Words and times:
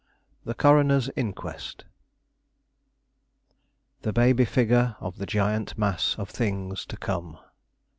THE 0.45 0.55
CORONER'S 0.55 1.09
INQUEST 1.09 1.85
"The 4.01 4.11
baby 4.11 4.45
figure 4.45 4.95
of 4.99 5.19
the 5.19 5.27
giant 5.27 5.77
mass 5.77 6.15
Of 6.17 6.31
things 6.31 6.87
to 6.87 6.97
come." 6.97 7.37